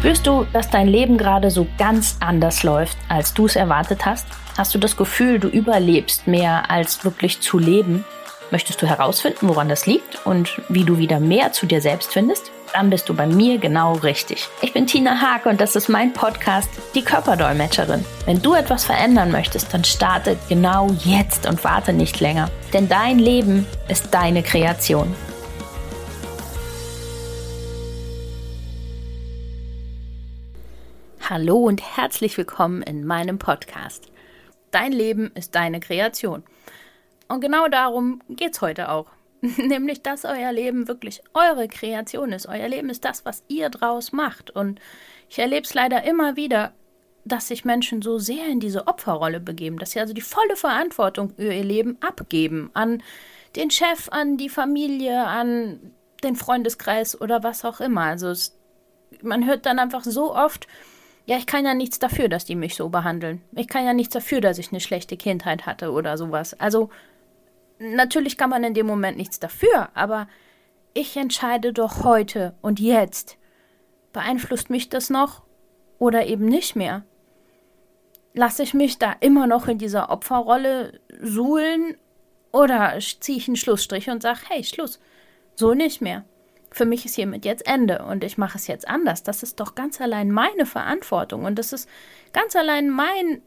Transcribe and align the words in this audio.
Spürst 0.00 0.26
du, 0.26 0.46
dass 0.54 0.70
dein 0.70 0.88
Leben 0.88 1.18
gerade 1.18 1.50
so 1.50 1.66
ganz 1.76 2.16
anders 2.20 2.62
läuft, 2.62 2.96
als 3.10 3.34
du 3.34 3.44
es 3.44 3.54
erwartet 3.54 4.06
hast? 4.06 4.26
Hast 4.56 4.74
du 4.74 4.78
das 4.78 4.96
Gefühl, 4.96 5.38
du 5.38 5.48
überlebst 5.48 6.26
mehr 6.26 6.70
als 6.70 7.04
wirklich 7.04 7.42
zu 7.42 7.58
leben? 7.58 8.06
Möchtest 8.50 8.80
du 8.80 8.86
herausfinden, 8.86 9.46
woran 9.46 9.68
das 9.68 9.84
liegt 9.84 10.24
und 10.24 10.62
wie 10.70 10.84
du 10.84 10.96
wieder 10.96 11.20
mehr 11.20 11.52
zu 11.52 11.66
dir 11.66 11.82
selbst 11.82 12.14
findest? 12.14 12.50
Dann 12.72 12.88
bist 12.88 13.10
du 13.10 13.14
bei 13.14 13.26
mir 13.26 13.58
genau 13.58 13.92
richtig. 13.92 14.48
Ich 14.62 14.72
bin 14.72 14.86
Tina 14.86 15.20
Haag 15.20 15.44
und 15.44 15.60
das 15.60 15.76
ist 15.76 15.90
mein 15.90 16.14
Podcast, 16.14 16.70
die 16.94 17.02
Körperdolmetscherin. 17.02 18.02
Wenn 18.24 18.40
du 18.40 18.54
etwas 18.54 18.84
verändern 18.84 19.30
möchtest, 19.30 19.74
dann 19.74 19.84
starte 19.84 20.38
genau 20.48 20.88
jetzt 21.04 21.46
und 21.46 21.62
warte 21.62 21.92
nicht 21.92 22.20
länger. 22.20 22.50
Denn 22.72 22.88
dein 22.88 23.18
Leben 23.18 23.66
ist 23.88 24.14
deine 24.14 24.42
Kreation. 24.42 25.14
Hallo 31.30 31.58
und 31.58 31.96
herzlich 31.96 32.36
willkommen 32.36 32.82
in 32.82 33.06
meinem 33.06 33.38
Podcast. 33.38 34.08
Dein 34.72 34.90
Leben 34.90 35.30
ist 35.36 35.54
deine 35.54 35.78
Kreation. 35.78 36.42
Und 37.28 37.40
genau 37.40 37.68
darum 37.68 38.20
geht 38.28 38.54
es 38.54 38.60
heute 38.60 38.88
auch. 38.88 39.06
Nämlich, 39.40 40.02
dass 40.02 40.24
euer 40.24 40.50
Leben 40.50 40.88
wirklich 40.88 41.22
eure 41.32 41.68
Kreation 41.68 42.32
ist. 42.32 42.48
Euer 42.48 42.66
Leben 42.66 42.90
ist 42.90 43.04
das, 43.04 43.24
was 43.24 43.44
ihr 43.46 43.70
draus 43.70 44.10
macht. 44.10 44.50
Und 44.50 44.80
ich 45.28 45.38
erlebe 45.38 45.62
es 45.62 45.72
leider 45.72 46.02
immer 46.02 46.34
wieder, 46.34 46.72
dass 47.24 47.46
sich 47.46 47.64
Menschen 47.64 48.02
so 48.02 48.18
sehr 48.18 48.48
in 48.48 48.58
diese 48.58 48.88
Opferrolle 48.88 49.38
begeben, 49.38 49.78
dass 49.78 49.92
sie 49.92 50.00
also 50.00 50.12
die 50.12 50.22
volle 50.22 50.56
Verantwortung 50.56 51.30
für 51.36 51.52
ihr 51.52 51.62
Leben 51.62 51.96
abgeben 52.00 52.70
an 52.74 53.04
den 53.54 53.70
Chef, 53.70 54.08
an 54.10 54.36
die 54.36 54.48
Familie, 54.48 55.24
an 55.26 55.92
den 56.24 56.34
Freundeskreis 56.34 57.20
oder 57.20 57.44
was 57.44 57.64
auch 57.64 57.78
immer. 57.78 58.02
Also 58.02 58.30
es, 58.30 58.58
man 59.22 59.46
hört 59.46 59.64
dann 59.64 59.78
einfach 59.78 60.02
so 60.02 60.34
oft, 60.34 60.66
ja, 61.30 61.36
ich 61.36 61.46
kann 61.46 61.64
ja 61.64 61.74
nichts 61.74 62.00
dafür, 62.00 62.28
dass 62.28 62.44
die 62.44 62.56
mich 62.56 62.74
so 62.74 62.88
behandeln. 62.88 63.40
Ich 63.54 63.68
kann 63.68 63.84
ja 63.84 63.92
nichts 63.92 64.12
dafür, 64.12 64.40
dass 64.40 64.58
ich 64.58 64.72
eine 64.72 64.80
schlechte 64.80 65.16
Kindheit 65.16 65.64
hatte 65.64 65.92
oder 65.92 66.18
sowas. 66.18 66.58
Also, 66.58 66.90
natürlich 67.78 68.36
kann 68.36 68.50
man 68.50 68.64
in 68.64 68.74
dem 68.74 68.88
Moment 68.88 69.16
nichts 69.16 69.38
dafür, 69.38 69.90
aber 69.94 70.26
ich 70.92 71.16
entscheide 71.16 71.72
doch 71.72 72.02
heute 72.02 72.56
und 72.62 72.80
jetzt. 72.80 73.38
Beeinflusst 74.12 74.70
mich 74.70 74.88
das 74.88 75.08
noch 75.08 75.44
oder 76.00 76.26
eben 76.26 76.46
nicht 76.46 76.74
mehr? 76.74 77.04
Lasse 78.34 78.64
ich 78.64 78.74
mich 78.74 78.98
da 78.98 79.14
immer 79.20 79.46
noch 79.46 79.68
in 79.68 79.78
dieser 79.78 80.10
Opferrolle 80.10 80.98
suhlen 81.22 81.96
oder 82.50 82.98
ziehe 82.98 83.38
ich 83.38 83.46
einen 83.46 83.54
Schlussstrich 83.54 84.10
und 84.10 84.20
sage, 84.20 84.40
hey, 84.48 84.64
Schluss, 84.64 84.98
so 85.54 85.74
nicht 85.74 86.00
mehr 86.00 86.24
für 86.70 86.84
mich 86.84 87.04
ist 87.04 87.16
hiermit 87.16 87.44
jetzt 87.44 87.66
Ende 87.66 88.04
und 88.04 88.22
ich 88.22 88.38
mache 88.38 88.56
es 88.56 88.66
jetzt 88.66 88.88
anders. 88.88 89.22
Das 89.22 89.42
ist 89.42 89.58
doch 89.60 89.74
ganz 89.74 90.00
allein 90.00 90.30
meine 90.30 90.66
Verantwortung 90.66 91.44
und 91.44 91.58
das 91.58 91.72
ist 91.72 91.88
ganz 92.32 92.54
allein 92.54 92.90
mein 92.90 93.42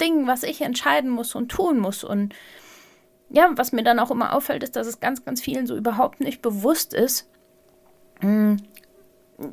Ding, 0.00 0.26
was 0.26 0.42
ich 0.42 0.60
entscheiden 0.60 1.10
muss 1.10 1.34
und 1.34 1.50
tun 1.50 1.78
muss. 1.78 2.04
Und 2.04 2.34
ja, 3.30 3.50
was 3.56 3.72
mir 3.72 3.82
dann 3.82 3.98
auch 3.98 4.10
immer 4.10 4.34
auffällt, 4.34 4.62
ist, 4.62 4.76
dass 4.76 4.86
es 4.86 5.00
ganz, 5.00 5.24
ganz 5.24 5.40
vielen 5.40 5.66
so 5.66 5.76
überhaupt 5.76 6.20
nicht 6.20 6.42
bewusst 6.42 6.94
ist, 6.94 7.28
hm, 8.20 8.58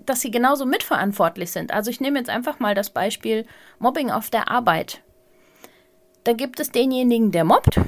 dass 0.06 0.22
sie 0.22 0.32
genauso 0.32 0.66
mitverantwortlich 0.66 1.52
sind. 1.52 1.72
Also 1.72 1.92
ich 1.92 2.02
nehme 2.02 2.20
jetzt 2.20 2.30
einfach 2.30 2.60
mal 2.60 2.76
das 2.76 2.90
Beispiel 2.90 3.46
Mobbing 3.80 4.12
auf 4.12 4.30
der 4.30 4.50
Arbeit. 4.50 5.02
Da 6.24 6.34
gibt 6.34 6.60
es 6.60 6.72
denjenigen, 6.72 7.32
der 7.32 7.44
mobbt 7.44 7.80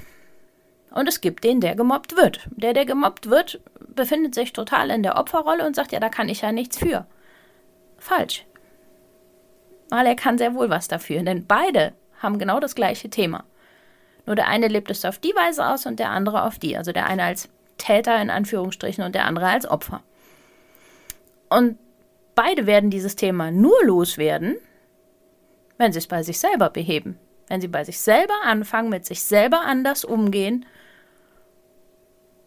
und 0.91 1.07
es 1.07 1.21
gibt 1.21 1.43
den, 1.43 1.59
der 1.59 1.75
gemobbt 1.75 2.15
wird. 2.15 2.47
Der, 2.51 2.73
der 2.73 2.85
gemobbt 2.85 3.29
wird, 3.29 3.59
befindet 3.97 4.33
sich 4.33 4.53
total 4.53 4.89
in 4.89 5.03
der 5.03 5.17
Opferrolle 5.17 5.67
und 5.67 5.75
sagt, 5.75 5.91
ja, 5.91 5.99
da 5.99 6.07
kann 6.07 6.29
ich 6.29 6.41
ja 6.41 6.53
nichts 6.53 6.77
für. 6.77 7.05
Falsch. 7.97 8.45
Weil 9.89 10.05
er 10.05 10.15
kann 10.15 10.37
sehr 10.37 10.55
wohl 10.55 10.69
was 10.69 10.87
dafür, 10.87 11.21
denn 11.23 11.45
beide 11.45 11.93
haben 12.19 12.39
genau 12.39 12.61
das 12.61 12.75
gleiche 12.75 13.09
Thema. 13.09 13.43
Nur 14.25 14.35
der 14.35 14.47
eine 14.47 14.67
lebt 14.67 14.89
es 14.91 15.05
auf 15.05 15.19
die 15.19 15.35
Weise 15.35 15.65
aus 15.65 15.85
und 15.85 15.99
der 15.99 16.11
andere 16.11 16.43
auf 16.43 16.59
die. 16.59 16.77
Also 16.77 16.91
der 16.91 17.07
eine 17.07 17.23
als 17.23 17.49
Täter 17.77 18.21
in 18.21 18.29
Anführungsstrichen 18.29 19.03
und 19.03 19.15
der 19.15 19.25
andere 19.25 19.47
als 19.47 19.67
Opfer. 19.67 20.01
Und 21.49 21.77
beide 22.35 22.65
werden 22.65 22.89
dieses 22.89 23.15
Thema 23.15 23.51
nur 23.51 23.77
loswerden, 23.83 24.57
wenn 25.77 25.93
sie 25.93 25.99
es 25.99 26.07
bei 26.07 26.23
sich 26.23 26.39
selber 26.39 26.69
beheben. 26.69 27.17
Wenn 27.47 27.61
sie 27.61 27.69
bei 27.69 27.83
sich 27.85 27.99
selber 27.99 28.33
anfangen, 28.43 28.89
mit 28.89 29.05
sich 29.05 29.23
selber 29.23 29.61
anders 29.61 30.03
umgehen 30.03 30.65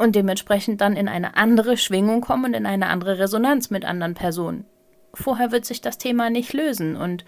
und 0.00 0.16
dementsprechend 0.16 0.80
dann 0.80 0.96
in 0.96 1.08
eine 1.08 1.36
andere 1.36 1.76
Schwingung 1.76 2.22
kommen 2.22 2.46
und 2.46 2.54
in 2.54 2.64
eine 2.64 2.86
andere 2.86 3.18
Resonanz 3.18 3.68
mit 3.68 3.84
anderen 3.84 4.14
Personen. 4.14 4.64
Vorher 5.12 5.52
wird 5.52 5.66
sich 5.66 5.82
das 5.82 5.98
Thema 5.98 6.30
nicht 6.30 6.54
lösen 6.54 6.96
und 6.96 7.26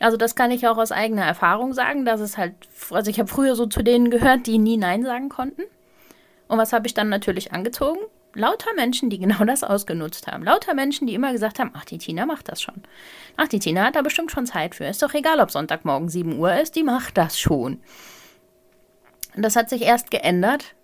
also 0.00 0.16
das 0.16 0.34
kann 0.34 0.50
ich 0.50 0.66
auch 0.66 0.76
aus 0.76 0.90
eigener 0.90 1.24
Erfahrung 1.24 1.72
sagen, 1.72 2.04
dass 2.04 2.20
es 2.20 2.36
halt, 2.36 2.54
also 2.90 3.12
ich 3.12 3.20
habe 3.20 3.28
früher 3.28 3.54
so 3.54 3.66
zu 3.66 3.84
denen 3.84 4.10
gehört, 4.10 4.48
die 4.48 4.58
nie 4.58 4.76
Nein 4.76 5.04
sagen 5.04 5.28
konnten. 5.28 5.62
Und 6.48 6.58
was 6.58 6.72
habe 6.72 6.88
ich 6.88 6.94
dann 6.94 7.10
natürlich 7.10 7.52
angezogen? 7.52 8.00
Lauter 8.34 8.74
Menschen, 8.74 9.08
die 9.08 9.20
genau 9.20 9.44
das 9.44 9.62
ausgenutzt 9.62 10.26
haben. 10.26 10.42
Lauter 10.42 10.74
Menschen, 10.74 11.06
die 11.06 11.14
immer 11.14 11.30
gesagt 11.30 11.60
haben, 11.60 11.70
ach, 11.74 11.84
die 11.84 11.98
Tina 11.98 12.26
macht 12.26 12.48
das 12.48 12.60
schon. 12.60 12.82
Ach, 13.36 13.46
die 13.46 13.60
Tina 13.60 13.84
hat 13.84 13.94
da 13.94 14.02
bestimmt 14.02 14.32
schon 14.32 14.46
Zeit 14.46 14.74
für. 14.74 14.86
Ist 14.86 15.02
doch 15.02 15.14
egal, 15.14 15.38
ob 15.38 15.52
Sonntagmorgen 15.52 16.08
7 16.08 16.40
Uhr 16.40 16.54
ist, 16.54 16.74
die 16.74 16.82
macht 16.82 17.16
das 17.16 17.38
schon. 17.38 17.80
Und 19.36 19.42
das 19.44 19.54
hat 19.54 19.70
sich 19.70 19.82
erst 19.82 20.10
geändert, 20.10 20.74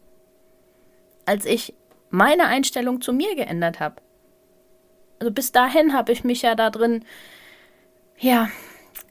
als 1.26 1.44
ich 1.44 1.74
meine 2.10 2.46
Einstellung 2.46 3.00
zu 3.00 3.12
mir 3.12 3.34
geändert 3.34 3.80
habe. 3.80 3.96
Also 5.18 5.32
bis 5.32 5.52
dahin 5.52 5.92
habe 5.92 6.12
ich 6.12 6.24
mich 6.24 6.42
ja 6.42 6.54
da 6.54 6.70
drin, 6.70 7.04
ja, 8.18 8.48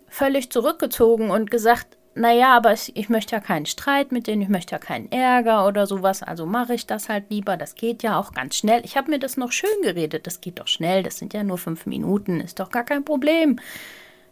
völlig 0.08 0.52
zurückgezogen 0.52 1.30
und 1.30 1.52
gesagt, 1.52 1.98
naja, 2.18 2.56
aber 2.56 2.72
ich, 2.72 2.96
ich 2.96 3.10
möchte 3.10 3.36
ja 3.36 3.42
keinen 3.42 3.66
Streit 3.66 4.14
mit 4.14 4.28
denen, 4.28 4.42
ich 4.42 4.48
möchte 4.48 4.72
ja 4.72 4.80
keinen 4.80 5.12
Ärger 5.12 5.68
oder 5.68 5.86
sowas, 5.86 6.24
also 6.24 6.46
mache 6.46 6.74
ich 6.74 6.88
das 6.88 7.10
halt 7.10 7.26
lieber, 7.30 7.58
das 7.58 7.76
geht 7.76 8.04
ja 8.04 8.18
auch 8.18 8.32
ganz 8.32 8.56
schnell. 8.56 8.82
Ich 8.86 8.96
habe 8.96 9.12
mir 9.12 9.20
das 9.20 9.36
noch 9.36 9.52
schön 9.52 9.82
geredet, 9.82 10.26
das 10.26 10.40
geht 10.40 10.60
doch 10.60 10.68
schnell, 10.68 11.04
das 11.04 11.18
sind 11.18 11.34
ja 11.34 11.44
nur 11.44 11.58
fünf 11.58 11.86
Minuten, 11.86 12.40
ist 12.40 12.60
doch 12.60 12.72
gar 12.72 12.86
kein 12.86 13.04
Problem. 13.04 13.60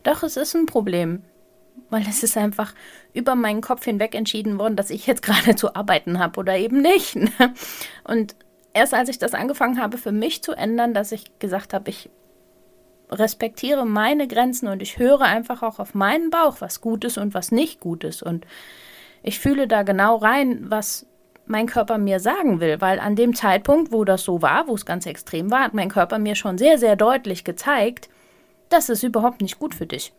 Doch, 0.04 0.24
es 0.24 0.38
ist 0.38 0.56
ein 0.56 0.66
Problem 0.66 1.24
weil 1.90 2.04
es 2.08 2.24
ist 2.24 2.38
einfach 2.38 2.74
über 3.14 3.36
meinen 3.36 3.62
Kopf 3.62 3.86
hinweg 3.86 4.16
entschieden 4.16 4.58
worden, 4.60 4.76
dass 4.76 4.90
ich 4.90 5.08
jetzt 5.08 5.22
gerade 5.24 5.56
zu 5.56 5.76
arbeiten 5.76 6.20
habe 6.20 6.40
oder 6.40 6.58
eben 6.58 6.82
nicht. 6.82 7.16
Ne? 7.16 7.30
Und 8.04 8.36
erst 8.74 8.94
als 8.94 9.10
ich 9.10 9.20
das 9.20 9.34
angefangen 9.34 9.82
habe 9.82 9.98
für 9.98 10.12
mich 10.12 10.44
zu 10.44 10.54
ändern, 10.54 10.94
dass 10.94 11.12
ich 11.12 11.40
gesagt 11.40 11.74
habe, 11.74 11.90
ich 11.90 12.10
respektiere 13.12 13.86
meine 13.86 14.28
Grenzen 14.28 14.68
und 14.68 14.82
ich 14.82 14.98
höre 14.98 15.22
einfach 15.22 15.62
auch 15.62 15.80
auf 15.80 15.94
meinen 15.94 16.30
Bauch, 16.30 16.62
was 16.62 16.82
gut 16.82 17.06
ist 17.06 17.18
und 17.18 17.34
was 17.34 17.52
nicht 17.52 17.80
gut 17.80 18.04
ist. 18.04 18.24
Und 18.24 18.48
ich 19.22 19.40
fühle 19.40 19.68
da 19.68 19.84
genau 19.84 20.18
rein, 20.18 20.66
was 20.70 21.06
mein 21.46 21.68
Körper 21.68 21.98
mir 21.98 22.20
sagen 22.20 22.60
will, 22.60 22.80
weil 22.82 23.00
an 23.00 23.16
dem 23.16 23.36
Zeitpunkt, 23.36 23.92
wo 23.92 24.06
das 24.06 24.24
so 24.24 24.42
war, 24.42 24.68
wo 24.68 24.76
es 24.76 24.86
ganz 24.86 25.06
extrem 25.06 25.52
war, 25.52 25.66
hat 25.66 25.74
mein 25.74 25.90
Körper 25.90 26.18
mir 26.18 26.36
schon 26.36 26.58
sehr, 26.58 26.78
sehr 26.78 26.96
deutlich 26.96 27.44
gezeigt, 27.44 28.10
das 28.70 28.90
ist 28.90 29.04
überhaupt 29.04 29.42
nicht 29.42 29.60
gut 29.60 29.76
für 29.76 29.86
dich. 29.86 30.14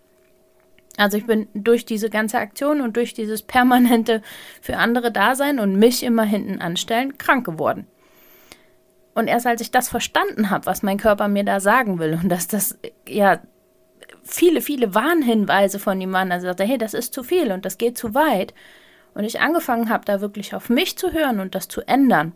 Also 0.96 1.16
ich 1.16 1.26
bin 1.26 1.48
durch 1.54 1.84
diese 1.84 2.08
ganze 2.08 2.38
Aktion 2.38 2.80
und 2.80 2.96
durch 2.96 3.14
dieses 3.14 3.42
permanente 3.42 4.22
für 4.60 4.76
andere 4.76 5.10
Dasein 5.10 5.58
und 5.58 5.76
mich 5.76 6.02
immer 6.02 6.24
hinten 6.24 6.60
anstellen 6.60 7.18
krank 7.18 7.44
geworden. 7.44 7.86
Und 9.14 9.28
erst 9.28 9.46
als 9.46 9.60
ich 9.60 9.70
das 9.70 9.88
verstanden 9.88 10.50
habe, 10.50 10.66
was 10.66 10.82
mein 10.82 10.98
Körper 10.98 11.28
mir 11.28 11.44
da 11.44 11.60
sagen 11.60 11.98
will 11.98 12.18
und 12.20 12.28
dass 12.28 12.48
das 12.48 12.78
ja 13.08 13.40
viele, 14.24 14.60
viele 14.60 14.94
Warnhinweise 14.94 15.78
von 15.78 16.00
ihm 16.00 16.12
waren, 16.12 16.32
also 16.32 16.46
sagte, 16.46 16.64
hey, 16.64 16.78
das 16.78 16.94
ist 16.94 17.14
zu 17.14 17.22
viel 17.22 17.52
und 17.52 17.64
das 17.64 17.78
geht 17.78 17.96
zu 17.98 18.14
weit. 18.14 18.54
Und 19.14 19.24
ich 19.24 19.40
angefangen 19.40 19.90
habe, 19.90 20.04
da 20.04 20.20
wirklich 20.20 20.54
auf 20.54 20.68
mich 20.68 20.98
zu 20.98 21.12
hören 21.12 21.38
und 21.38 21.54
das 21.54 21.68
zu 21.68 21.82
ändern, 21.82 22.32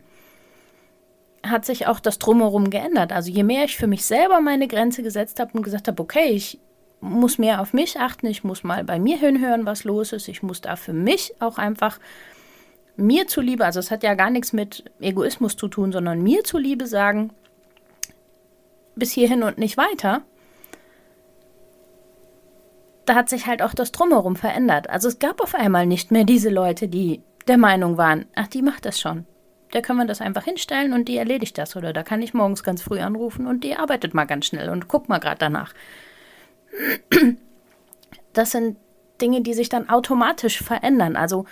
hat 1.45 1.65
sich 1.65 1.87
auch 1.87 1.99
das 1.99 2.19
Drumherum 2.19 2.69
geändert. 2.69 3.11
Also 3.11 3.31
je 3.31 3.43
mehr 3.43 3.65
ich 3.65 3.75
für 3.75 3.87
mich 3.87 4.05
selber 4.05 4.39
meine 4.39 4.67
Grenze 4.67 5.03
gesetzt 5.03 5.39
habe 5.39 5.53
und 5.53 5.63
gesagt 5.63 5.87
habe, 5.87 6.01
okay, 6.01 6.29
ich 6.29 6.59
muss 7.01 7.37
mehr 7.37 7.61
auf 7.61 7.73
mich 7.73 7.99
achten, 7.99 8.27
ich 8.27 8.43
muss 8.43 8.63
mal 8.63 8.83
bei 8.83 8.99
mir 8.99 9.17
hinhören, 9.17 9.65
was 9.65 9.83
los 9.83 10.11
ist, 10.13 10.27
ich 10.27 10.43
muss 10.43 10.61
da 10.61 10.75
für 10.75 10.93
mich 10.93 11.33
auch 11.39 11.57
einfach 11.57 11.99
mir 12.97 13.27
zuliebe, 13.27 13.65
also 13.65 13.79
es 13.79 13.91
hat 13.91 14.03
ja 14.03 14.13
gar 14.13 14.29
nichts 14.29 14.53
mit 14.53 14.83
Egoismus 14.99 15.55
zu 15.55 15.67
tun, 15.67 15.91
sondern 15.91 16.21
mir 16.21 16.43
zuliebe 16.43 16.85
sagen, 16.85 17.31
bis 18.95 19.11
hierhin 19.11 19.43
und 19.43 19.57
nicht 19.57 19.77
weiter. 19.77 20.21
Da 23.05 23.15
hat 23.15 23.29
sich 23.29 23.47
halt 23.47 23.61
auch 23.61 23.73
das 23.73 23.91
Drumherum 23.91 24.35
verändert. 24.35 24.89
Also 24.89 25.07
es 25.07 25.17
gab 25.17 25.41
auf 25.41 25.55
einmal 25.55 25.87
nicht 25.87 26.11
mehr 26.11 26.25
diese 26.25 26.49
Leute, 26.49 26.87
die 26.87 27.23
der 27.47 27.57
Meinung 27.57 27.97
waren, 27.97 28.25
ach, 28.35 28.47
die 28.47 28.61
macht 28.61 28.85
das 28.85 28.99
schon. 28.99 29.25
Da 29.71 29.81
können 29.81 29.99
wir 29.99 30.05
das 30.05 30.21
einfach 30.21 30.43
hinstellen 30.43 30.93
und 30.93 31.07
die 31.07 31.17
erledigt 31.17 31.57
das. 31.57 31.75
Oder 31.75 31.93
da 31.93 32.03
kann 32.03 32.21
ich 32.21 32.33
morgens 32.33 32.63
ganz 32.63 32.81
früh 32.81 32.99
anrufen 32.99 33.47
und 33.47 33.63
die 33.63 33.75
arbeitet 33.75 34.13
mal 34.13 34.25
ganz 34.25 34.47
schnell 34.47 34.69
und 34.69 34.87
guck 34.87 35.09
mal 35.09 35.19
gerade 35.19 35.39
danach. 35.39 35.73
Das 38.33 38.51
sind 38.51 38.77
Dinge, 39.21 39.41
die 39.41 39.53
sich 39.53 39.69
dann 39.69 39.89
automatisch 39.89 40.61
verändern. 40.63 41.15
Also 41.15 41.45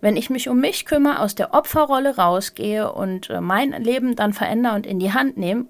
wenn 0.00 0.16
ich 0.16 0.30
mich 0.30 0.48
um 0.48 0.60
mich 0.60 0.84
kümmere, 0.84 1.20
aus 1.20 1.34
der 1.34 1.54
Opferrolle 1.54 2.16
rausgehe 2.16 2.92
und 2.92 3.30
äh, 3.30 3.40
mein 3.40 3.72
Leben 3.72 4.16
dann 4.16 4.32
verändere 4.32 4.74
und 4.74 4.86
in 4.86 4.98
die 4.98 5.12
Hand 5.12 5.36
nehme, 5.36 5.66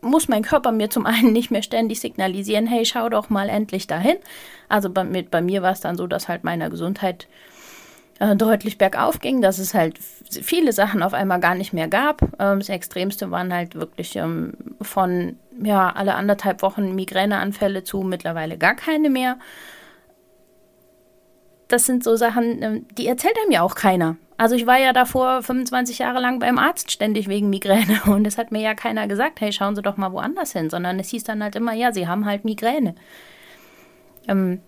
muss 0.00 0.28
mein 0.28 0.42
Körper 0.42 0.72
mir 0.72 0.90
zum 0.90 1.06
einen 1.06 1.32
nicht 1.32 1.50
mehr 1.50 1.62
ständig 1.62 2.00
signalisieren, 2.00 2.66
hey, 2.66 2.84
schau 2.84 3.08
doch 3.08 3.30
mal 3.30 3.48
endlich 3.48 3.86
dahin. 3.86 4.16
Also 4.68 4.90
bei, 4.90 5.04
mit, 5.04 5.30
bei 5.30 5.40
mir 5.40 5.62
war 5.62 5.72
es 5.72 5.80
dann 5.80 5.96
so, 5.96 6.06
dass 6.06 6.28
halt 6.28 6.44
meiner 6.44 6.70
Gesundheit 6.70 7.28
äh, 8.18 8.36
deutlich 8.36 8.78
bergauf 8.78 9.20
ging, 9.20 9.40
dass 9.42 9.58
es 9.58 9.74
halt 9.74 9.98
viele 9.98 10.72
Sachen 10.72 11.02
auf 11.02 11.14
einmal 11.14 11.40
gar 11.40 11.54
nicht 11.54 11.72
mehr 11.72 11.88
gab. 11.88 12.22
Ähm, 12.38 12.58
das 12.58 12.68
Extremste 12.68 13.30
waren 13.30 13.52
halt 13.52 13.74
wirklich 13.74 14.16
ähm, 14.16 14.54
von 14.80 15.36
ja, 15.60 15.90
alle 15.90 16.14
anderthalb 16.14 16.62
Wochen 16.62 16.94
Migräneanfälle 16.94 17.84
zu 17.84 18.02
mittlerweile 18.02 18.58
gar 18.58 18.74
keine 18.74 19.10
mehr. 19.10 19.38
Das 21.68 21.84
sind 21.84 22.02
so 22.02 22.16
Sachen, 22.16 22.62
ähm, 22.62 22.86
die 22.96 23.06
erzählt 23.06 23.36
einem 23.42 23.52
ja 23.52 23.62
auch 23.62 23.74
keiner. 23.74 24.16
Also 24.36 24.54
ich 24.54 24.66
war 24.66 24.78
ja 24.78 24.92
davor 24.92 25.42
25 25.42 25.98
Jahre 25.98 26.20
lang 26.20 26.38
beim 26.38 26.58
Arzt 26.58 26.92
ständig 26.92 27.28
wegen 27.28 27.50
Migräne 27.50 28.00
und 28.06 28.26
es 28.26 28.38
hat 28.38 28.52
mir 28.52 28.60
ja 28.60 28.74
keiner 28.74 29.06
gesagt, 29.06 29.40
hey, 29.40 29.52
schauen 29.52 29.76
Sie 29.76 29.82
doch 29.82 29.96
mal 29.96 30.12
woanders 30.12 30.52
hin, 30.52 30.70
sondern 30.70 30.98
es 30.98 31.10
hieß 31.10 31.24
dann 31.24 31.42
halt 31.42 31.56
immer, 31.56 31.72
ja, 31.72 31.92
Sie 31.92 32.08
haben 32.08 32.24
halt 32.24 32.44
Migräne. 32.44 32.94
Ähm, 34.26 34.60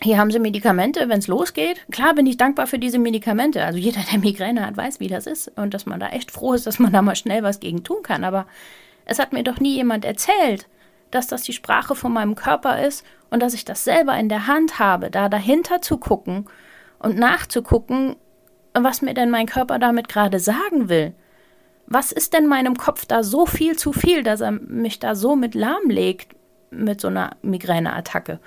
hier 0.00 0.18
haben 0.18 0.30
Sie 0.30 0.38
Medikamente, 0.38 1.08
wenn 1.08 1.18
es 1.18 1.26
losgeht. 1.26 1.84
Klar 1.90 2.14
bin 2.14 2.26
ich 2.26 2.36
dankbar 2.36 2.68
für 2.68 2.78
diese 2.78 2.98
Medikamente. 2.98 3.64
Also 3.64 3.78
jeder, 3.78 4.00
der 4.12 4.20
Migräne 4.20 4.64
hat, 4.64 4.76
weiß, 4.76 5.00
wie 5.00 5.08
das 5.08 5.26
ist 5.26 5.50
und 5.56 5.74
dass 5.74 5.86
man 5.86 5.98
da 5.98 6.08
echt 6.10 6.30
froh 6.30 6.52
ist, 6.52 6.66
dass 6.66 6.78
man 6.78 6.92
da 6.92 7.02
mal 7.02 7.16
schnell 7.16 7.42
was 7.42 7.58
gegen 7.58 7.82
tun 7.82 8.02
kann. 8.02 8.22
Aber 8.22 8.46
es 9.06 9.18
hat 9.18 9.32
mir 9.32 9.42
doch 9.42 9.58
nie 9.58 9.74
jemand 9.74 10.04
erzählt, 10.04 10.68
dass 11.10 11.26
das 11.26 11.42
die 11.42 11.52
Sprache 11.52 11.94
von 11.94 12.12
meinem 12.12 12.36
Körper 12.36 12.84
ist 12.86 13.04
und 13.30 13.42
dass 13.42 13.54
ich 13.54 13.64
das 13.64 13.82
selber 13.82 14.16
in 14.16 14.28
der 14.28 14.46
Hand 14.46 14.78
habe, 14.78 15.10
da 15.10 15.28
dahinter 15.28 15.82
zu 15.82 15.98
gucken 15.98 16.46
und 16.98 17.18
nachzugucken, 17.18 18.16
was 18.74 19.02
mir 19.02 19.14
denn 19.14 19.30
mein 19.30 19.46
Körper 19.46 19.78
damit 19.78 20.08
gerade 20.08 20.38
sagen 20.38 20.88
will. 20.88 21.14
Was 21.86 22.12
ist 22.12 22.34
denn 22.34 22.46
meinem 22.46 22.76
Kopf 22.76 23.06
da 23.06 23.22
so 23.22 23.46
viel 23.46 23.76
zu 23.76 23.92
viel, 23.92 24.22
dass 24.22 24.42
er 24.42 24.52
mich 24.52 24.98
da 24.98 25.14
so 25.14 25.34
mit 25.34 25.54
lahmlegt 25.54 26.36
mit 26.70 27.00
so 27.00 27.08
einer 27.08 27.36
Migräneattacke? 27.42 28.40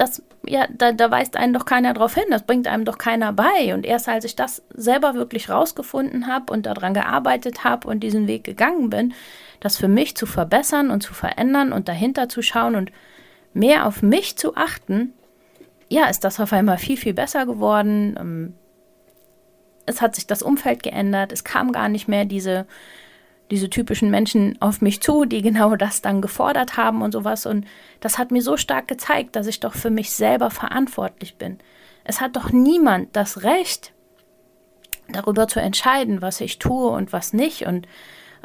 Das, 0.00 0.22
ja, 0.46 0.66
da, 0.70 0.92
da 0.92 1.10
weist 1.10 1.36
einen 1.36 1.52
doch 1.52 1.66
keiner 1.66 1.92
drauf 1.92 2.14
hin, 2.14 2.24
das 2.30 2.44
bringt 2.44 2.66
einem 2.66 2.86
doch 2.86 2.96
keiner 2.96 3.34
bei. 3.34 3.74
Und 3.74 3.84
erst 3.84 4.08
als 4.08 4.24
ich 4.24 4.34
das 4.34 4.62
selber 4.72 5.12
wirklich 5.12 5.50
rausgefunden 5.50 6.26
habe 6.26 6.50
und 6.54 6.64
daran 6.64 6.94
gearbeitet 6.94 7.64
habe 7.64 7.86
und 7.86 8.00
diesen 8.00 8.26
Weg 8.26 8.44
gegangen 8.44 8.88
bin, 8.88 9.12
das 9.60 9.76
für 9.76 9.88
mich 9.88 10.16
zu 10.16 10.24
verbessern 10.24 10.90
und 10.90 11.02
zu 11.02 11.12
verändern 11.12 11.74
und 11.74 11.86
dahinter 11.86 12.30
zu 12.30 12.40
schauen 12.40 12.76
und 12.76 12.92
mehr 13.52 13.86
auf 13.86 14.00
mich 14.00 14.38
zu 14.38 14.56
achten, 14.56 15.12
ja, 15.90 16.06
ist 16.06 16.24
das 16.24 16.40
auf 16.40 16.54
einmal 16.54 16.78
viel, 16.78 16.96
viel 16.96 17.12
besser 17.12 17.44
geworden. 17.44 18.16
Ähm, 18.18 18.54
es 19.84 20.00
hat 20.00 20.14
sich 20.14 20.26
das 20.26 20.42
Umfeld 20.42 20.82
geändert, 20.82 21.30
es 21.30 21.44
kam 21.44 21.72
gar 21.72 21.90
nicht 21.90 22.08
mehr 22.08 22.24
diese, 22.24 22.66
diese 23.50 23.70
typischen 23.70 24.10
Menschen 24.10 24.60
auf 24.60 24.80
mich 24.80 25.00
zu, 25.00 25.24
die 25.24 25.42
genau 25.42 25.76
das 25.76 26.02
dann 26.02 26.20
gefordert 26.20 26.76
haben 26.76 27.02
und 27.02 27.12
sowas. 27.12 27.46
Und 27.46 27.66
das 28.00 28.18
hat 28.18 28.30
mir 28.30 28.42
so 28.42 28.56
stark 28.56 28.88
gezeigt, 28.88 29.36
dass 29.36 29.46
ich 29.46 29.60
doch 29.60 29.74
für 29.74 29.90
mich 29.90 30.12
selber 30.12 30.50
verantwortlich 30.50 31.36
bin. 31.36 31.58
Es 32.04 32.20
hat 32.20 32.36
doch 32.36 32.50
niemand 32.50 33.14
das 33.16 33.42
Recht, 33.42 33.92
darüber 35.12 35.48
zu 35.48 35.60
entscheiden, 35.60 36.22
was 36.22 36.40
ich 36.40 36.58
tue 36.58 36.88
und 36.88 37.12
was 37.12 37.32
nicht 37.32 37.66
und 37.66 37.86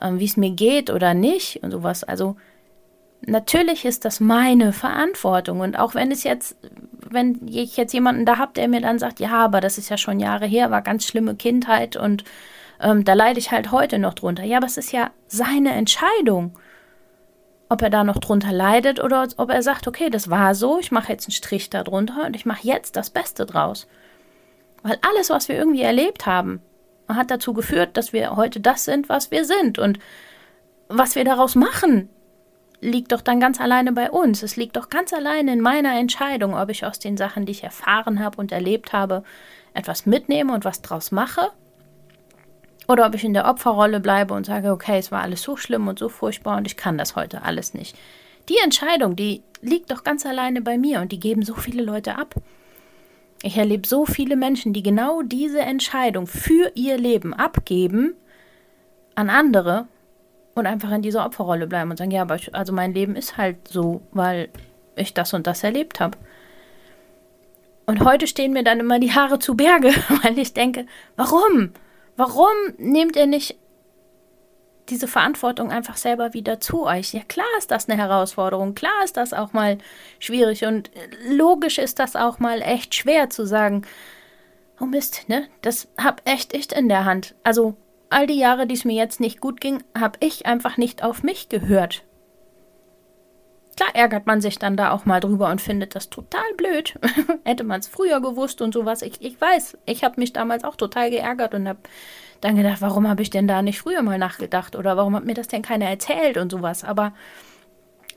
äh, 0.01 0.11
wie 0.13 0.25
es 0.25 0.37
mir 0.37 0.51
geht 0.51 0.89
oder 0.89 1.13
nicht 1.13 1.63
und 1.63 1.71
sowas. 1.71 2.03
Also 2.03 2.35
natürlich 3.21 3.85
ist 3.85 4.05
das 4.05 4.19
meine 4.19 4.73
Verantwortung. 4.73 5.59
Und 5.59 5.77
auch 5.77 5.95
wenn 5.95 6.11
es 6.11 6.23
jetzt, 6.23 6.57
wenn 7.09 7.39
ich 7.47 7.77
jetzt 7.77 7.93
jemanden 7.93 8.25
da 8.25 8.37
habe, 8.37 8.53
der 8.53 8.67
mir 8.67 8.81
dann 8.81 8.99
sagt, 8.99 9.19
ja, 9.19 9.33
aber 9.45 9.61
das 9.61 9.77
ist 9.77 9.89
ja 9.89 9.97
schon 9.97 10.19
Jahre 10.19 10.45
her, 10.45 10.71
war 10.71 10.81
ganz 10.81 11.05
schlimme 11.05 11.35
Kindheit 11.35 11.95
und 11.95 12.23
ähm, 12.79 13.03
da 13.03 13.13
leide 13.13 13.39
ich 13.39 13.51
halt 13.51 13.71
heute 13.71 13.99
noch 13.99 14.13
drunter. 14.13 14.43
Ja, 14.43 14.57
aber 14.57 14.67
es 14.67 14.77
ist 14.77 14.91
ja 14.91 15.11
seine 15.27 15.73
Entscheidung, 15.73 16.57
ob 17.69 17.81
er 17.81 17.89
da 17.89 18.03
noch 18.03 18.19
drunter 18.19 18.51
leidet 18.51 19.03
oder 19.03 19.27
ob 19.37 19.49
er 19.49 19.63
sagt, 19.63 19.87
okay, 19.87 20.09
das 20.09 20.29
war 20.29 20.55
so, 20.55 20.79
ich 20.79 20.91
mache 20.91 21.11
jetzt 21.11 21.27
einen 21.27 21.33
Strich 21.33 21.69
darunter 21.69 22.25
und 22.25 22.35
ich 22.35 22.45
mache 22.45 22.67
jetzt 22.67 22.95
das 22.95 23.09
Beste 23.09 23.45
draus. 23.45 23.87
Weil 24.83 24.99
alles, 25.01 25.29
was 25.29 25.49
wir 25.49 25.55
irgendwie 25.55 25.81
erlebt 25.81 26.25
haben, 26.25 26.61
hat 27.07 27.31
dazu 27.31 27.53
geführt, 27.53 27.97
dass 27.97 28.13
wir 28.13 28.35
heute 28.35 28.59
das 28.59 28.85
sind, 28.85 29.09
was 29.09 29.31
wir 29.31 29.45
sind. 29.45 29.79
Und 29.79 29.99
was 30.87 31.15
wir 31.15 31.23
daraus 31.23 31.55
machen, 31.55 32.09
liegt 32.81 33.11
doch 33.11 33.21
dann 33.21 33.39
ganz 33.39 33.59
alleine 33.59 33.91
bei 33.91 34.11
uns. 34.11 34.43
Es 34.43 34.55
liegt 34.55 34.75
doch 34.75 34.89
ganz 34.89 35.13
alleine 35.13 35.53
in 35.53 35.61
meiner 35.61 35.97
Entscheidung, 35.97 36.55
ob 36.55 36.69
ich 36.69 36.85
aus 36.85 36.99
den 36.99 37.17
Sachen, 37.17 37.45
die 37.45 37.51
ich 37.51 37.63
erfahren 37.63 38.23
habe 38.23 38.37
und 38.37 38.51
erlebt 38.51 38.93
habe, 38.93 39.23
etwas 39.73 40.05
mitnehme 40.05 40.53
und 40.53 40.65
was 40.65 40.81
draus 40.81 41.11
mache. 41.11 41.51
Oder 42.87 43.07
ob 43.07 43.15
ich 43.15 43.23
in 43.23 43.33
der 43.33 43.45
Opferrolle 43.45 43.99
bleibe 43.99 44.33
und 44.33 44.45
sage, 44.45 44.71
okay, 44.71 44.97
es 44.99 45.11
war 45.11 45.21
alles 45.21 45.41
so 45.41 45.57
schlimm 45.57 45.87
und 45.87 45.99
so 45.99 46.09
furchtbar 46.09 46.57
und 46.57 46.67
ich 46.67 46.77
kann 46.77 46.97
das 46.97 47.15
heute 47.15 47.41
alles 47.43 47.73
nicht. 47.73 47.97
Die 48.49 48.57
Entscheidung, 48.63 49.15
die 49.15 49.41
liegt 49.61 49.91
doch 49.91 50.03
ganz 50.03 50.25
alleine 50.25 50.61
bei 50.61 50.77
mir 50.77 51.01
und 51.01 51.11
die 51.11 51.19
geben 51.19 51.41
so 51.41 51.55
viele 51.55 51.83
Leute 51.83 52.17
ab. 52.17 52.35
Ich 53.41 53.57
erlebe 53.57 53.87
so 53.87 54.05
viele 54.05 54.35
Menschen, 54.35 54.73
die 54.73 54.83
genau 54.83 55.21
diese 55.21 55.59
Entscheidung 55.59 56.27
für 56.27 56.71
ihr 56.75 56.97
Leben 56.97 57.33
abgeben 57.33 58.13
an 59.15 59.29
andere 59.29 59.87
und 60.53 60.67
einfach 60.67 60.91
in 60.91 61.01
dieser 61.01 61.25
Opferrolle 61.25 61.67
bleiben 61.67 61.91
und 61.91 61.97
sagen, 61.97 62.11
ja, 62.11 62.21
aber 62.21 62.35
ich, 62.35 62.53
also 62.53 62.71
mein 62.71 62.93
Leben 62.93 63.15
ist 63.15 63.37
halt 63.37 63.67
so, 63.67 64.01
weil 64.11 64.49
ich 64.95 65.13
das 65.13 65.33
und 65.33 65.47
das 65.47 65.63
erlebt 65.63 65.99
habe. 65.99 66.17
Und 67.87 68.03
heute 68.03 68.25
stehen 68.25 68.53
mir 68.53 68.63
dann 68.63 68.79
immer 68.79 68.99
die 68.99 69.13
Haare 69.13 69.39
zu 69.39 69.55
Berge, 69.55 69.89
weil 70.23 70.37
ich 70.39 70.53
denke, 70.53 70.85
warum? 71.15 71.71
Warum 72.17 72.53
nehmt 72.77 73.15
ihr 73.15 73.27
nicht 73.27 73.57
diese 74.89 75.07
Verantwortung 75.07 75.71
einfach 75.71 75.97
selber 75.97 76.33
wieder 76.33 76.59
zu 76.59 76.85
euch? 76.85 77.13
Ja, 77.13 77.21
klar 77.27 77.47
ist 77.57 77.71
das 77.71 77.89
eine 77.89 77.99
Herausforderung, 77.99 78.75
klar 78.75 79.03
ist 79.03 79.17
das 79.17 79.33
auch 79.33 79.53
mal 79.53 79.77
schwierig 80.19 80.65
und 80.65 80.91
logisch 81.27 81.77
ist 81.77 81.99
das 81.99 82.15
auch 82.15 82.39
mal 82.39 82.61
echt 82.61 82.95
schwer 82.95 83.29
zu 83.29 83.45
sagen, 83.45 83.85
oh 84.79 84.85
Mist, 84.85 85.27
ne? 85.27 85.47
Das 85.61 85.87
hab 85.97 86.21
echt 86.25 86.53
ich 86.53 86.71
in 86.71 86.89
der 86.89 87.05
Hand. 87.05 87.35
Also 87.43 87.75
all 88.09 88.27
die 88.27 88.39
Jahre, 88.39 88.67
die 88.67 88.75
es 88.75 88.85
mir 88.85 88.95
jetzt 88.95 89.19
nicht 89.19 89.41
gut 89.41 89.59
ging, 89.59 89.83
habe 89.97 90.17
ich 90.21 90.45
einfach 90.45 90.77
nicht 90.77 91.03
auf 91.03 91.23
mich 91.23 91.49
gehört. 91.49 92.03
Klar 93.75 93.89
ärgert 93.93 94.25
man 94.25 94.39
sich 94.39 94.57
dann 94.57 94.77
da 94.77 94.91
auch 94.91 95.05
mal 95.05 95.19
drüber 95.19 95.49
und 95.49 95.59
findet 95.59 95.95
das 95.95 96.09
total 96.09 96.45
blöd. 96.55 96.97
Hätte 97.43 97.65
man 97.65 97.81
es 97.81 97.87
früher 97.87 98.21
gewusst 98.21 98.61
und 98.61 98.73
sowas. 98.73 99.01
Ich, 99.01 99.21
ich 99.21 99.39
weiß, 99.39 99.77
ich 99.85 100.03
habe 100.03 100.19
mich 100.19 100.31
damals 100.31 100.63
auch 100.63 100.77
total 100.77 101.09
geärgert 101.09 101.53
und 101.53 101.67
habe 101.67 101.79
dann 102.39 102.55
gedacht, 102.55 102.81
warum 102.81 103.07
habe 103.07 103.21
ich 103.21 103.29
denn 103.29 103.47
da 103.47 103.61
nicht 103.61 103.79
früher 103.79 104.01
mal 104.01 104.17
nachgedacht 104.17 104.75
oder 104.75 104.95
warum 104.95 105.15
hat 105.15 105.25
mir 105.25 105.33
das 105.33 105.49
denn 105.49 105.61
keiner 105.61 105.89
erzählt 105.89 106.37
und 106.37 106.51
sowas. 106.51 106.85
Aber 106.85 107.13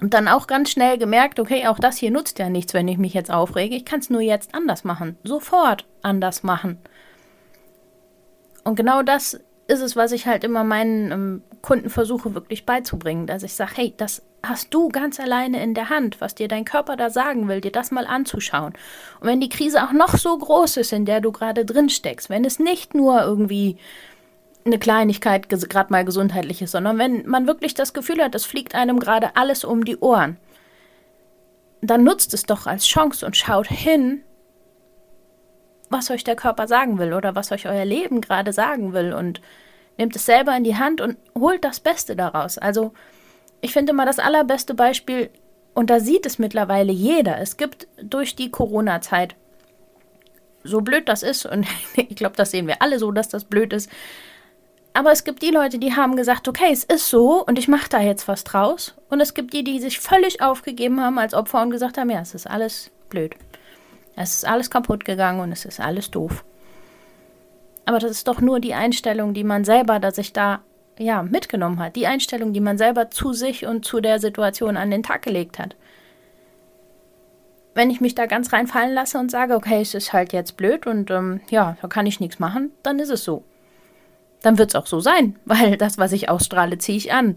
dann 0.00 0.28
auch 0.28 0.46
ganz 0.46 0.70
schnell 0.70 0.96
gemerkt, 0.96 1.40
okay, 1.40 1.66
auch 1.66 1.80
das 1.80 1.96
hier 1.96 2.12
nutzt 2.12 2.38
ja 2.38 2.48
nichts, 2.48 2.72
wenn 2.72 2.86
ich 2.86 2.98
mich 2.98 3.14
jetzt 3.14 3.32
aufrege. 3.32 3.74
Ich 3.74 3.84
kann 3.84 3.98
es 3.98 4.10
nur 4.10 4.20
jetzt 4.20 4.54
anders 4.54 4.84
machen. 4.84 5.16
Sofort 5.24 5.86
anders 6.02 6.44
machen. 6.44 6.78
Und 8.62 8.76
genau 8.76 9.02
das 9.02 9.40
ist 9.66 9.80
es, 9.80 9.96
was 9.96 10.12
ich 10.12 10.26
halt 10.26 10.44
immer 10.44 10.62
meinen 10.62 11.10
ähm, 11.10 11.42
Kunden 11.62 11.90
versuche 11.90 12.34
wirklich 12.34 12.64
beizubringen, 12.64 13.26
dass 13.26 13.42
ich 13.42 13.54
sage, 13.54 13.72
hey, 13.74 13.94
das 13.96 14.22
hast 14.42 14.72
du 14.72 14.88
ganz 14.88 15.18
alleine 15.18 15.62
in 15.62 15.74
der 15.74 15.90
Hand, 15.90 16.20
was 16.20 16.34
dir 16.34 16.48
dein 16.48 16.64
Körper 16.64 16.96
da 16.96 17.10
sagen 17.10 17.48
will, 17.48 17.60
dir 17.60 17.72
das 17.72 17.90
mal 17.90 18.06
anzuschauen. 18.06 18.72
Und 19.20 19.26
wenn 19.26 19.40
die 19.40 19.48
Krise 19.48 19.82
auch 19.82 19.92
noch 19.92 20.16
so 20.16 20.36
groß 20.36 20.78
ist, 20.78 20.92
in 20.92 21.04
der 21.04 21.20
du 21.20 21.32
gerade 21.32 21.64
drin 21.64 21.88
steckst, 21.88 22.30
wenn 22.30 22.44
es 22.44 22.58
nicht 22.58 22.94
nur 22.94 23.22
irgendwie 23.22 23.78
eine 24.64 24.78
Kleinigkeit 24.78 25.48
gerade 25.48 25.92
mal 25.92 26.04
gesundheitlich 26.04 26.62
ist, 26.62 26.72
sondern 26.72 26.98
wenn 26.98 27.26
man 27.26 27.46
wirklich 27.46 27.74
das 27.74 27.92
Gefühl 27.92 28.22
hat, 28.22 28.34
es 28.34 28.44
fliegt 28.44 28.74
einem 28.74 29.00
gerade 29.00 29.36
alles 29.36 29.64
um 29.64 29.84
die 29.84 29.98
Ohren, 29.98 30.36
dann 31.80 32.04
nutzt 32.04 32.34
es 32.34 32.44
doch 32.44 32.66
als 32.66 32.86
Chance 32.86 33.24
und 33.24 33.36
schaut 33.36 33.68
hin, 33.68 34.22
was 35.90 36.10
euch 36.10 36.24
der 36.24 36.36
Körper 36.36 36.68
sagen 36.68 36.98
will 36.98 37.14
oder 37.14 37.34
was 37.34 37.50
euch 37.50 37.66
euer 37.66 37.84
Leben 37.84 38.20
gerade 38.20 38.52
sagen 38.52 38.92
will 38.92 39.12
und 39.12 39.40
nehmt 39.96 40.14
es 40.14 40.26
selber 40.26 40.56
in 40.56 40.64
die 40.64 40.76
Hand 40.76 41.00
und 41.00 41.16
holt 41.36 41.64
das 41.64 41.80
Beste 41.80 42.14
daraus. 42.14 42.58
Also 42.58 42.92
ich 43.60 43.72
finde 43.72 43.92
mal 43.92 44.06
das 44.06 44.18
allerbeste 44.18 44.74
Beispiel, 44.74 45.30
und 45.74 45.90
da 45.90 46.00
sieht 46.00 46.26
es 46.26 46.38
mittlerweile 46.38 46.92
jeder, 46.92 47.38
es 47.38 47.56
gibt 47.56 47.86
durch 48.02 48.34
die 48.34 48.50
Corona-Zeit, 48.50 49.36
so 50.64 50.80
blöd 50.80 51.08
das 51.08 51.22
ist, 51.22 51.46
und 51.46 51.66
ich 51.94 52.16
glaube, 52.16 52.36
das 52.36 52.50
sehen 52.50 52.66
wir 52.66 52.82
alle 52.82 52.98
so, 52.98 53.12
dass 53.12 53.28
das 53.28 53.44
blöd 53.44 53.72
ist, 53.72 53.90
aber 54.98 55.12
es 55.12 55.22
gibt 55.22 55.42
die 55.42 55.50
Leute, 55.50 55.78
die 55.78 55.94
haben 55.94 56.16
gesagt, 56.16 56.48
okay, 56.48 56.70
es 56.72 56.82
ist 56.82 57.08
so 57.08 57.44
und 57.46 57.56
ich 57.56 57.68
mache 57.68 57.88
da 57.88 58.00
jetzt 58.00 58.26
was 58.26 58.42
draus. 58.42 58.94
Und 59.08 59.20
es 59.20 59.32
gibt 59.32 59.52
die, 59.52 59.62
die 59.62 59.78
sich 59.78 60.00
völlig 60.00 60.42
aufgegeben 60.42 61.00
haben 61.00 61.20
als 61.20 61.34
Opfer 61.34 61.62
und 61.62 61.70
gesagt 61.70 61.98
haben, 61.98 62.10
ja, 62.10 62.20
es 62.20 62.34
ist 62.34 62.50
alles 62.50 62.90
blöd. 63.08 63.36
Es 64.16 64.34
ist 64.34 64.44
alles 64.44 64.70
kaputt 64.70 65.04
gegangen 65.04 65.38
und 65.38 65.52
es 65.52 65.64
ist 65.64 65.78
alles 65.78 66.10
doof. 66.10 66.44
Aber 67.84 68.00
das 68.00 68.10
ist 68.10 68.26
doch 68.26 68.40
nur 68.40 68.58
die 68.58 68.74
Einstellung, 68.74 69.34
die 69.34 69.44
man 69.44 69.64
selber, 69.64 70.00
dass 70.00 70.16
sich 70.16 70.32
da 70.32 70.62
ja 70.98 71.22
mitgenommen 71.22 71.78
hat. 71.78 71.96
Die 71.96 72.06
Einstellung, 72.06 72.52
die 72.52 72.60
man 72.60 72.78
selber 72.78 73.10
zu 73.10 73.32
sich 73.32 73.66
und 73.66 73.84
zu 73.84 74.00
der 74.00 74.18
Situation 74.18 74.76
an 74.76 74.90
den 74.90 75.02
Tag 75.02 75.22
gelegt 75.22 75.58
hat. 75.58 75.76
Wenn 77.74 77.90
ich 77.90 78.00
mich 78.00 78.14
da 78.14 78.26
ganz 78.26 78.52
reinfallen 78.52 78.92
lasse 78.92 79.18
und 79.18 79.30
sage, 79.30 79.54
okay, 79.54 79.80
es 79.80 79.94
ist 79.94 80.12
halt 80.12 80.32
jetzt 80.32 80.56
blöd 80.56 80.86
und 80.86 81.10
ähm, 81.10 81.40
ja, 81.50 81.76
da 81.80 81.88
kann 81.88 82.06
ich 82.06 82.20
nichts 82.20 82.38
machen, 82.38 82.72
dann 82.82 82.98
ist 82.98 83.10
es 83.10 83.24
so. 83.24 83.44
Dann 84.42 84.58
wird 84.58 84.70
es 84.70 84.74
auch 84.74 84.86
so 84.86 85.00
sein, 85.00 85.36
weil 85.44 85.76
das, 85.76 85.98
was 85.98 86.12
ich 86.12 86.28
ausstrahle, 86.28 86.78
ziehe 86.78 86.98
ich 86.98 87.12
an. 87.12 87.36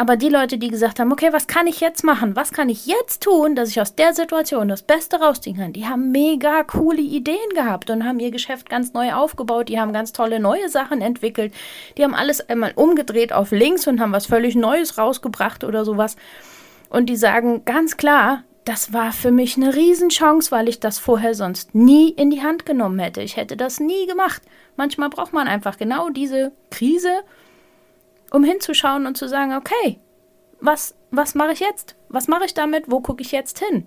Aber 0.00 0.16
die 0.16 0.30
Leute, 0.30 0.56
die 0.56 0.68
gesagt 0.68 0.98
haben, 0.98 1.12
okay, 1.12 1.28
was 1.30 1.46
kann 1.46 1.66
ich 1.66 1.80
jetzt 1.80 2.04
machen? 2.04 2.34
Was 2.34 2.52
kann 2.52 2.70
ich 2.70 2.86
jetzt 2.86 3.22
tun, 3.22 3.54
dass 3.54 3.68
ich 3.68 3.82
aus 3.82 3.96
der 3.96 4.14
Situation 4.14 4.68
das 4.68 4.80
Beste 4.80 5.20
rausziehen 5.20 5.58
kann? 5.58 5.74
Die 5.74 5.86
haben 5.86 6.10
mega 6.10 6.62
coole 6.62 7.02
Ideen 7.02 7.50
gehabt 7.54 7.90
und 7.90 8.06
haben 8.06 8.18
ihr 8.18 8.30
Geschäft 8.30 8.70
ganz 8.70 8.94
neu 8.94 9.12
aufgebaut. 9.12 9.68
Die 9.68 9.78
haben 9.78 9.92
ganz 9.92 10.12
tolle 10.12 10.40
neue 10.40 10.70
Sachen 10.70 11.02
entwickelt. 11.02 11.52
Die 11.98 12.02
haben 12.02 12.14
alles 12.14 12.40
einmal 12.48 12.72
umgedreht 12.76 13.34
auf 13.34 13.50
links 13.50 13.86
und 13.86 14.00
haben 14.00 14.12
was 14.12 14.24
völlig 14.24 14.56
Neues 14.56 14.96
rausgebracht 14.96 15.64
oder 15.64 15.84
sowas. 15.84 16.16
Und 16.88 17.10
die 17.10 17.16
sagen 17.16 17.66
ganz 17.66 17.98
klar, 17.98 18.44
das 18.64 18.94
war 18.94 19.12
für 19.12 19.30
mich 19.30 19.58
eine 19.58 19.74
Riesenchance, 19.74 20.50
weil 20.50 20.70
ich 20.70 20.80
das 20.80 20.98
vorher 20.98 21.34
sonst 21.34 21.74
nie 21.74 22.08
in 22.08 22.30
die 22.30 22.42
Hand 22.42 22.64
genommen 22.64 23.00
hätte. 23.00 23.20
Ich 23.20 23.36
hätte 23.36 23.54
das 23.54 23.80
nie 23.80 24.06
gemacht. 24.06 24.40
Manchmal 24.78 25.10
braucht 25.10 25.34
man 25.34 25.46
einfach 25.46 25.76
genau 25.76 26.08
diese 26.08 26.52
Krise, 26.70 27.20
um 28.30 28.44
hinzuschauen 28.44 29.06
und 29.06 29.16
zu 29.16 29.28
sagen, 29.28 29.54
okay, 29.54 30.00
was, 30.60 30.94
was 31.10 31.34
mache 31.34 31.52
ich 31.52 31.60
jetzt? 31.60 31.96
Was 32.08 32.28
mache 32.28 32.44
ich 32.44 32.54
damit? 32.54 32.90
Wo 32.90 33.00
gucke 33.00 33.22
ich 33.22 33.32
jetzt 33.32 33.58
hin? 33.58 33.86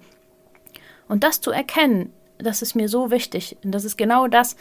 Und 1.07 1.23
das 1.23 1.41
zu 1.41 1.51
erkennen, 1.51 2.13
das 2.37 2.61
ist 2.61 2.75
mir 2.75 2.89
so 2.89 3.11
wichtig. 3.11 3.57
Und 3.63 3.71
das 3.71 3.85
ist 3.85 3.97
genau 3.97 4.27
das, 4.27 4.55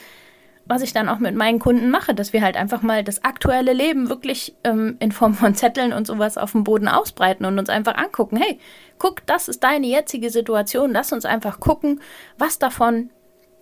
was 0.65 0.83
ich 0.83 0.93
dann 0.93 1.09
auch 1.09 1.19
mit 1.19 1.35
meinen 1.35 1.59
Kunden 1.59 1.91
mache, 1.91 2.15
dass 2.15 2.33
wir 2.33 2.43
halt 2.43 2.57
einfach 2.57 2.83
mal 2.83 3.03
das 3.03 3.25
aktuelle 3.25 3.73
Leben 3.73 4.09
wirklich 4.09 4.55
ähm, 4.63 4.97
in 5.01 5.11
Form 5.11 5.35
von 5.35 5.55
Zetteln 5.55 5.93
und 5.93 6.07
sowas 6.07 6.39
auf 6.39 6.53
dem 6.53 6.65
Boden 6.65 6.89
ausbreiten 6.89 7.45
und 7.45 7.59
uns 7.59 7.69
einfach 7.69 7.97
angucken. 7.97 8.37
Hey, 8.37 8.59
guck, 8.99 9.27
das 9.27 9.49
ist 9.49 9.65
deine 9.65 9.87
jetzige 9.87 10.31
Situation. 10.31 10.93
Lass 10.93 11.13
uns 11.13 11.25
einfach 11.25 11.59
gucken, 11.59 12.01
was 12.39 12.59
davon 12.59 13.11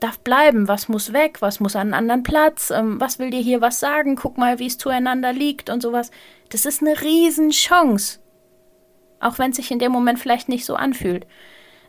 darf 0.00 0.18
bleiben, 0.18 0.66
was 0.66 0.88
muss 0.88 1.12
weg, 1.12 1.40
was 1.40 1.60
muss 1.60 1.76
an 1.76 1.88
einen 1.88 1.94
anderen 1.94 2.22
Platz, 2.22 2.70
ähm, 2.70 3.00
was 3.00 3.18
will 3.18 3.30
dir 3.30 3.40
hier 3.40 3.60
was 3.60 3.80
sagen, 3.80 4.16
guck 4.16 4.38
mal, 4.38 4.58
wie 4.58 4.66
es 4.66 4.78
zueinander 4.78 5.32
liegt 5.32 5.70
und 5.70 5.82
sowas. 5.82 6.10
Das 6.48 6.64
ist 6.64 6.82
eine 6.82 7.00
Riesenchance. 7.00 8.18
Auch 9.20 9.38
wenn 9.38 9.50
es 9.50 9.56
sich 9.56 9.70
in 9.70 9.78
dem 9.78 9.92
Moment 9.92 10.18
vielleicht 10.18 10.48
nicht 10.48 10.64
so 10.64 10.74
anfühlt. 10.74 11.26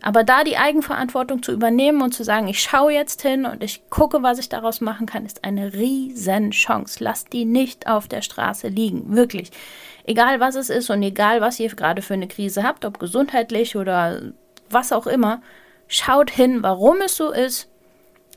Aber 0.02 0.24
da 0.24 0.44
die 0.44 0.58
Eigenverantwortung 0.58 1.44
zu 1.44 1.52
übernehmen 1.52 2.02
und 2.02 2.14
zu 2.14 2.24
sagen, 2.24 2.48
ich 2.48 2.62
schaue 2.62 2.92
jetzt 2.92 3.22
hin 3.22 3.46
und 3.46 3.64
ich 3.64 3.88
gucke, 3.90 4.24
was 4.24 4.40
ich 4.40 4.50
daraus 4.50 4.82
machen 4.82 5.06
kann, 5.06 5.26
ist 5.26 5.44
eine 5.44 5.74
Riesenchance. 5.74 7.04
Lasst 7.04 7.32
die 7.34 7.46
nicht 7.46 7.88
auf 7.88 8.08
der 8.08 8.24
Straße 8.24 8.68
liegen. 8.68 9.16
Wirklich. 9.16 9.52
Egal 10.04 10.40
was 10.40 10.56
es 10.56 10.72
ist 10.72 10.90
und 10.90 11.04
egal 11.04 11.40
was 11.40 11.60
ihr 11.60 11.70
gerade 11.70 12.02
für 12.02 12.16
eine 12.16 12.28
Krise 12.28 12.64
habt, 12.64 12.84
ob 12.84 12.98
gesundheitlich 12.98 13.76
oder 13.76 14.34
was 14.70 14.92
auch 14.92 15.06
immer, 15.06 15.42
schaut 15.88 16.32
hin, 16.32 16.64
warum 16.64 17.02
es 17.02 17.16
so 17.16 17.32
ist 17.32 17.71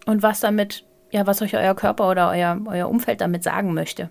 und 0.06 0.22
was 0.22 0.40
damit, 0.40 0.84
ja, 1.10 1.26
was 1.26 1.42
euch 1.42 1.56
euer 1.56 1.74
Körper 1.74 2.10
oder 2.10 2.30
euer, 2.30 2.58
euer 2.66 2.88
Umfeld 2.88 3.20
damit 3.20 3.42
sagen 3.42 3.74
möchte. 3.74 4.10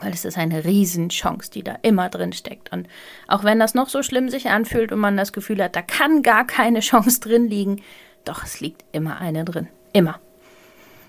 Weil 0.00 0.12
es 0.12 0.24
ist 0.24 0.38
eine 0.38 0.64
Riesenchance, 0.64 1.50
die 1.50 1.64
da 1.64 1.76
immer 1.82 2.08
drin 2.08 2.32
steckt. 2.32 2.72
Und 2.72 2.86
auch 3.26 3.42
wenn 3.42 3.58
das 3.58 3.74
noch 3.74 3.88
so 3.88 4.02
schlimm 4.02 4.28
sich 4.28 4.48
anfühlt 4.48 4.92
und 4.92 5.00
man 5.00 5.16
das 5.16 5.32
Gefühl 5.32 5.62
hat, 5.62 5.74
da 5.74 5.82
kann 5.82 6.22
gar 6.22 6.46
keine 6.46 6.80
Chance 6.80 7.20
drin 7.20 7.48
liegen, 7.48 7.82
doch 8.24 8.44
es 8.44 8.60
liegt 8.60 8.84
immer 8.92 9.20
eine 9.20 9.44
drin. 9.44 9.68
Immer. 9.92 10.20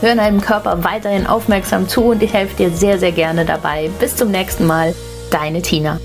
Hör 0.00 0.16
deinem 0.16 0.40
Körper 0.40 0.82
weiterhin 0.82 1.26
aufmerksam 1.26 1.86
zu 1.88 2.04
und 2.04 2.22
ich 2.22 2.32
helfe 2.32 2.56
dir 2.56 2.70
sehr, 2.70 2.98
sehr 2.98 3.12
gerne 3.12 3.44
dabei. 3.44 3.90
Bis 4.00 4.16
zum 4.16 4.30
nächsten 4.30 4.66
Mal, 4.66 4.94
deine 5.30 5.60
Tina. 5.60 6.00